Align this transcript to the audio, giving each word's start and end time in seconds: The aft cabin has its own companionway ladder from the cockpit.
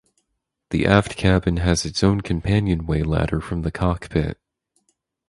The 0.71 0.87
aft 0.87 1.15
cabin 1.15 1.57
has 1.57 1.85
its 1.85 2.03
own 2.03 2.21
companionway 2.21 3.03
ladder 3.03 3.39
from 3.39 3.61
the 3.61 3.69
cockpit. 3.71 4.39